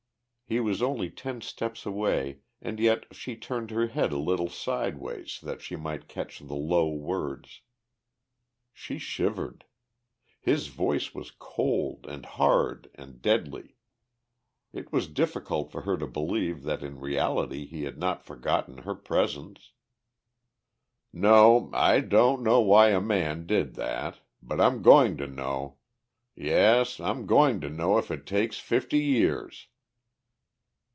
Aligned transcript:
He 0.43 0.59
was 0.59 0.81
only 0.81 1.09
ten 1.09 1.39
steps 1.39 1.85
away 1.85 2.39
and 2.61 2.77
yet 2.77 3.05
she 3.15 3.37
turned 3.37 3.71
her 3.71 3.87
head 3.87 4.11
a 4.11 4.17
little 4.17 4.49
sideways 4.49 5.39
that 5.43 5.61
she 5.61 5.77
might 5.77 6.09
catch 6.09 6.39
the 6.39 6.55
low 6.57 6.89
words. 6.89 7.61
She 8.73 8.97
shivered. 8.97 9.63
His 10.41 10.67
voice 10.67 11.13
was 11.15 11.31
cold 11.31 12.05
and 12.05 12.25
hard 12.25 12.91
and 12.95 13.21
deadly. 13.21 13.77
It 14.73 14.91
was 14.91 15.07
difficult 15.07 15.71
for 15.71 15.83
her 15.83 15.95
to 15.95 16.05
believe 16.05 16.63
that 16.63 16.83
in 16.83 16.99
reality 16.99 17.65
he 17.65 17.83
had 17.85 17.97
not 17.97 18.21
forgotten 18.25 18.79
her 18.79 18.93
presence. 18.95 19.71
"No, 21.13 21.69
I 21.73 22.01
don't 22.01 22.43
know 22.43 22.59
why 22.59 22.89
a 22.89 22.99
man 22.99 23.45
did 23.47 23.75
that. 23.75 24.19
But 24.43 24.59
I'm 24.59 24.81
going 24.81 25.15
to 25.15 25.27
know. 25.27 25.77
Yes, 26.35 26.99
I'm 26.99 27.25
going 27.25 27.61
to 27.61 27.69
know 27.69 27.97
if 27.97 28.11
it 28.11 28.25
takes 28.25 28.59
fifty 28.59 28.99
years." 28.99 29.69